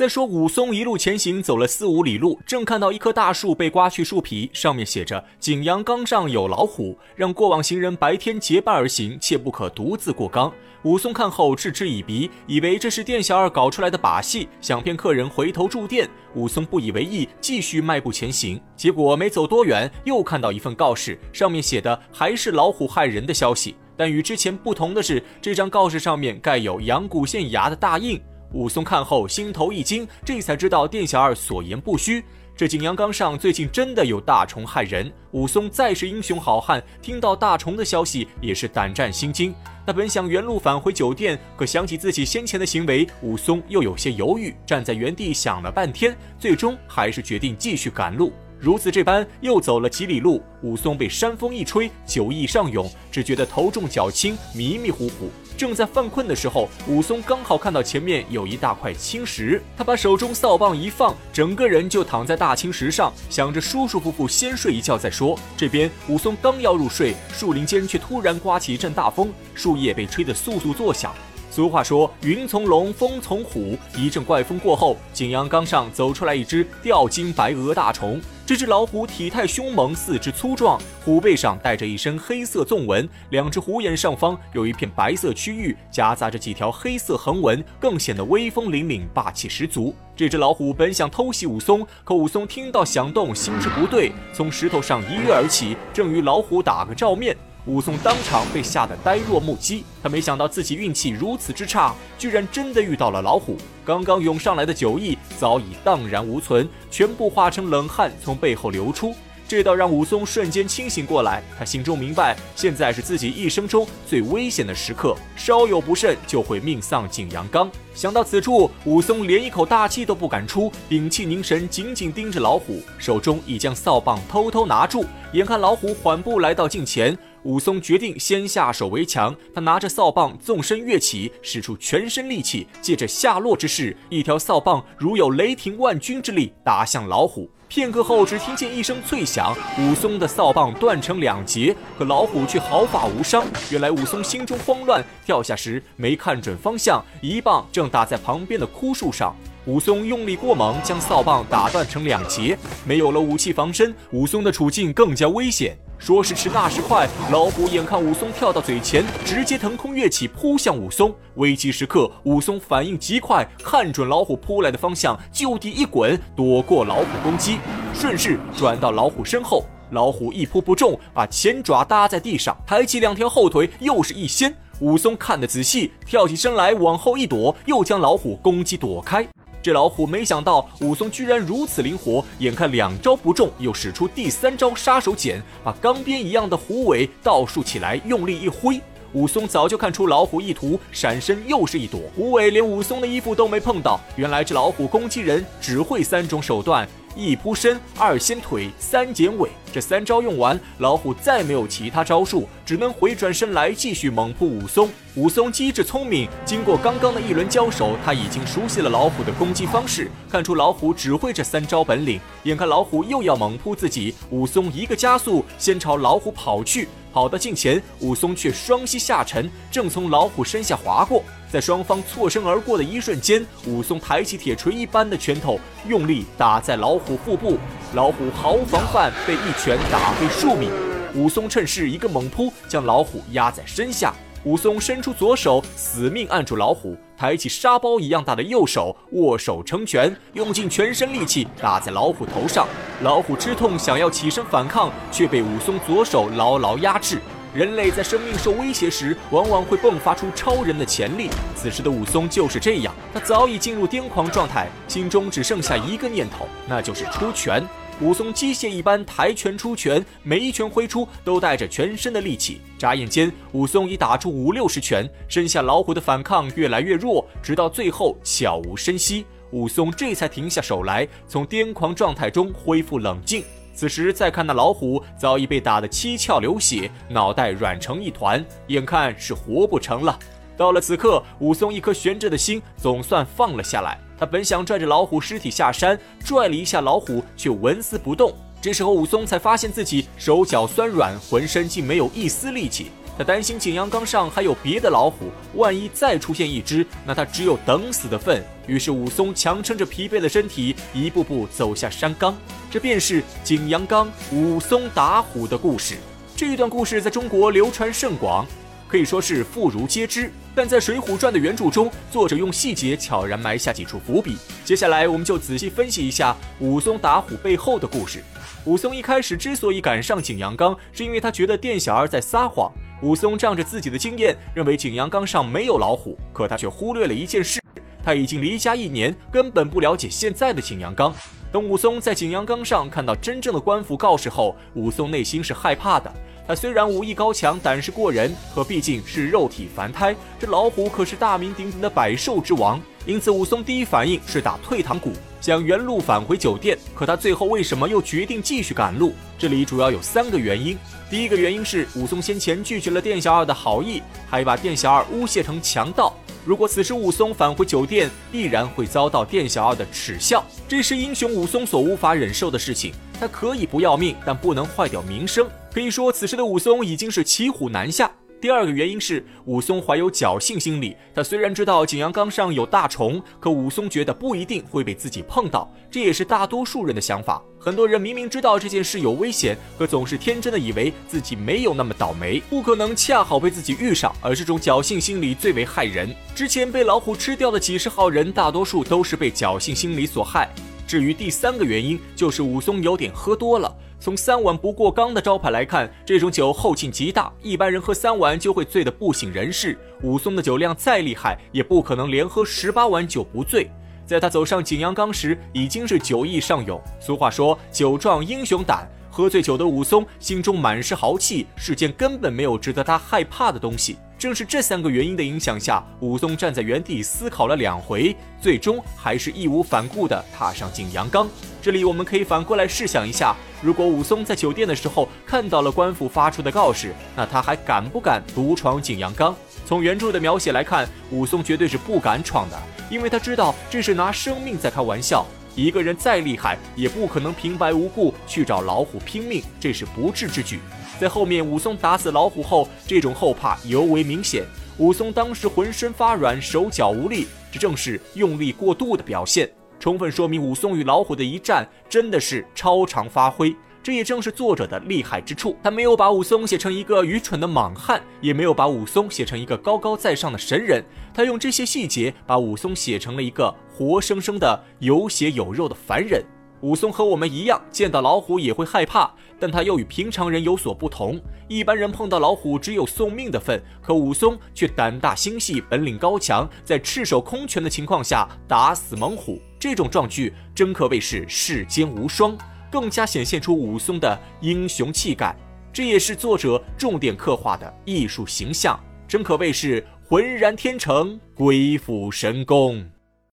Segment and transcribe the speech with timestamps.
[0.00, 10.50] 再说武松一路前行，走了四五里路，正看到一棵大树被刮去树皮，上面写着“景阳冈上有老虎，让过往行人白天结伴而行，切不可独自过冈。”
[10.84, 16.08] 武松看后嗤之以鼻，以为这是店小二搞出来的把戏，想骗客人回头住店。
[16.34, 18.58] 武松不以为意，继续迈步前行。
[18.74, 28.18] 结果没走多远，又看到一份告示，上面写的还是老虎害人的消息，但与之前不同的是，这张告示上面盖有阳谷县衙的大印。
[28.52, 32.24] 武松看后心头一惊，这才知道店小二所言不虚。
[32.56, 35.10] 这景阳冈上最近真的有大虫害人。
[35.30, 39.54] 武松再是英雄好汉，听到大虫的消息也是胆战心惊。
[39.86, 48.32] 他本想原路返回酒店，可想起自己先前的行为，武松又有些犹豫，站在原地想了半天，最终还是决定继续赶路。
[48.58, 55.30] 如此这般，又走了几里路，武松被山风一吹，酒意上涌，只觉得头重脚轻，迷迷糊糊。
[55.60, 65.38] 正在犯困的时候，武松刚好看到前面有一大块青石，他把手中扫棒一放，整个人就躺在大青石上，想着舒舒服服先睡一觉再说。
[65.58, 71.12] 这边武松刚要入睡，树林间却突然刮起一阵大风，树叶被吹得簌簌作响。
[71.50, 78.18] 俗话说“云从龙，风从虎”，一阵怪风过后，景阳冈上走出来一只吊睛白额大虫。
[78.50, 89.94] 这只老虎体态凶猛，四肢粗壮，虎背上带着一身黑色纵纹，两只虎眼上方有一片白色区域，夹杂着几条黑色横纹，更显得威风凛凛，霸气十足。
[90.16, 97.36] 这只老虎本想偷袭武松，可武松听到响动，心知不对，从石头上一跃而起，正与老虎打个照面。
[97.66, 103.56] 武松当场被吓得呆若木鸡，他没想到自己运气如此之差，居然真的遇到了老虎。
[103.84, 109.14] 刚刚涌上来的酒意早已荡然无存，全部化成冷汗从背后流出。
[109.50, 117.68] 这倒让武松瞬间清醒过来，他心中明白，现在是自己一生中最危险的时刻，稍有不慎就会命丧景阳冈。
[117.92, 125.04] 想到此处，武松连一口大气都不敢出，屏气凝神，紧紧盯着老虎，手中已将扫棒偷偷拿住。
[125.32, 127.18] 眼看老虎缓步来到近前。
[127.42, 137.50] 武松决定先下手为强，他拿着扫棒纵身跃起，使出全身力气，借着下落之势，一条扫棒如有雷霆万钧之力打向老虎。
[137.70, 143.44] 片刻后，只听见一声脆响，武松的扫棒断成两截，可老虎却毫发无伤。
[143.70, 149.36] 原来武松心中慌乱，跳下时没看准方向，一棒正打在旁边的枯树上。
[149.66, 152.58] 武松用力过猛，将扫棒打断成两截。
[152.84, 155.78] 没有了武器防身，武松的处境更加危险。
[156.00, 161.14] 说时迟，那时快，老虎眼看武松跳到嘴前，直接腾空跃起，扑向武松。
[161.34, 167.58] 危急时刻，武松反应极快，看准老虎扑来的方向，就地一滚，躲过老虎攻击，
[167.92, 169.66] 顺势转到老虎身后。
[169.90, 174.54] 老虎一扑不中，把前爪搭在地上，抬起两条后腿，又是一掀。
[174.80, 179.28] 武松看得仔细，跳起身来往后一躲，又将老虎攻击躲开。
[179.62, 188.80] 这老虎没想到武松居然如此灵活，眼看两招不中，又使出第三招杀手锏，把钢鞭一样的虎尾倒竖起来，用力一挥。
[189.12, 194.00] 武松早就看出老虎意图，闪身又是一躲，虎尾连武松的衣服都没碰到。
[194.16, 196.88] 原来这老虎攻击人只会三种手段。
[197.16, 204.88] 一扑身，二掀腿，三剪尾，这三招用完，老虎再没有其他招数，只能回转身来继续猛扑武松。
[205.16, 212.20] 武松机智聪明，经过刚刚的一轮交手，他已经熟悉了老虎的攻击方式，看出老虎只会这三招本领。
[212.44, 216.88] 眼看老虎又要猛扑自己，武松一个加速，先朝老虎跑去。
[217.12, 221.22] 跑到近前，武松却双膝下沉，正从老虎身下划过。
[221.50, 227.58] 在双方错身而过的一瞬间，武松抬起铁锤一般的拳头，用力打在老虎腹部。
[227.94, 230.70] 老虎毫无防范，被一拳打飞数米。
[231.14, 234.14] 武松趁势一个猛扑，将老虎压在身下。
[234.44, 242.66] 武松伸出左手，死命按住老虎，抬起沙包一样大的右手，握手成拳，用尽全身力气打在老虎头上。
[243.02, 247.18] 老虎吃痛，想要起身反抗，却被武松左手牢牢压制。
[247.52, 251.28] 人类在生命受威胁时，往往会迸发出超人的潜力。
[251.54, 257.62] 此时的武松就是这样，他早已进入癫狂状态，心中只剩下一个念头，那就是出拳。
[258.00, 262.58] 武松机械一般抬拳出拳，每一拳挥出都带着全身的力气。
[262.78, 273.44] 眨眼间，武松已打出五六十拳，身下老虎的反抗越来越弱，直到最后悄无声息，武松这才停下手来，从癫狂状态中恢复冷静。
[273.74, 280.18] 此时再看那老虎，早已被打得七窍流血，脑袋软成一团，眼看是活不成了。
[280.56, 283.98] 到了此刻，武松一颗悬着的心总算放了下来。
[284.20, 288.30] 他本想拽着老虎尸体下山，拽了一下老虎，却纹丝不动。
[288.60, 292.90] 这时候武松才发现自己手脚酸软，浑身竟没有一丝力气。
[293.16, 298.44] 他担心景阳冈上还有别的老虎，万一再出现一只，那他只有等死的份。
[298.66, 302.36] 于是武松强撑着疲惫的身体，一步步走下山岗。
[302.70, 305.96] 这便是景阳冈武松打虎的故事。
[306.36, 308.46] 这一段故事在中国流传甚广，
[308.86, 310.30] 可以说是妇孺皆知。
[310.54, 314.36] 但在《水浒传》的原著中，作者用细节悄然埋下几处伏笔。
[314.64, 318.22] 接下来，我们就仔细分析一下武松打虎背后的故事。
[318.64, 322.70] 武松一开始之所以敢上景阳冈，是因为他觉得店小二在撒谎。
[323.02, 327.60] 武松仗着自己的经验，认为景阳冈上没有老虎，可他却忽略了一件事：
[328.04, 331.14] 他已经离家一年，根本不了解现在的景阳冈。
[331.50, 336.12] 等武松在景阳冈上看到真正的官府告示后，武松内心是害怕的。
[336.50, 340.16] 他虽然武艺高强，胆识过人，可毕竟是肉体凡胎。
[340.36, 346.76] 这老虎可是大名鼎鼎的百兽之王，因此武松第一反应是打退堂鼓，想原路返回酒店。
[346.92, 349.14] 可他最后为什么又决定继续赶路？
[349.38, 350.76] 这里主要有三个原因。
[351.08, 356.12] 第一个原因是武松先前拒绝了店小二的好意，还把店小二诬陷成强盗。
[356.44, 362.92] 如果此时武松返回酒店，必然会遭到店小二的耻笑，这是英雄武松所无法忍受的事情。
[363.20, 365.46] 他可以不要命，但不能坏掉名声。
[365.74, 368.10] 可以说，此时的武松已经是骑虎难下。
[368.40, 377.42] 第二个原因是武松怀有侥幸心理，他虽然知道景阳冈上有大虫，可武松觉得不一定会被自己碰到，这也是大多数人的想法。
[377.58, 386.08] 很多人明明知道这件事有危险，可总是天真的以为自己没有那么倒霉，不可能恰好被自己遇上，而这种侥幸心理最为害人。
[386.34, 390.48] 之前被老虎吃掉的几十号人，大多数都是被侥幸心理所害。
[390.90, 393.72] 至于第三个原因，就是武松有点喝多了。
[394.00, 399.78] 从三碗不过冈的招牌来看，这种酒后劲极大，一般人喝三碗就会醉得不省人事。
[400.02, 403.70] 武松的酒量再厉害，也不可能连喝十八碗酒不醉。
[404.04, 406.82] 在他走上景阳冈时，已经是酒意上涌。
[406.98, 413.96] 俗话说“酒壮英雄胆”，喝醉酒的武松心中满是豪气，世间根本没有值得他害怕的东西。
[414.20, 421.26] 正是这三个原因的影响下，武松站在原地思考了两回，最终还是义无反顾地踏上景阳冈。
[421.62, 423.34] 这里我们可以反过来试想一下。
[423.62, 429.34] 如果武松在酒店的时候看到了官府发出的告示，那他还敢不敢独闯景阳冈？
[429.64, 435.26] 从原著的描写来看，武松绝对是不敢闯的，因为他知道这是拿生命在开玩笑。
[435.56, 440.60] 一个人再厉害，也不可能平白无故去找老虎拼命，这是不智之举。
[441.00, 444.44] 在后面武松打死老虎后，这种后怕尤为明显。
[444.76, 449.50] 武松当时浑身发软，手脚无力，这正是用力过度的表现。
[449.78, 455.56] 充分说明武松与老虎的一战真的是超常发挥，这也正是作者的厉害之处。
[455.62, 466.22] 他没有把武松写成一个愚蠢的莽汉，也没有把武松写成一个高高在上的神人，他用这些细节把武松写成了一个活生生的有血有肉的凡人。
[466.62, 471.18] 武松和我们一样，见到老虎也会害怕，但他又与平常人有所不同。
[471.48, 482.36] 一般人碰到老虎只有送命的份，可武松却胆大心细，本领高强，在赤手空拳的情况下打死猛虎，这种壮举真可谓是世间无双，
[482.70, 485.34] 更加显现出武松的英雄气概。
[485.72, 488.78] 这也是作者重点刻画的艺术形象，
[489.08, 492.84] 真可谓是浑然天成，鬼斧神工。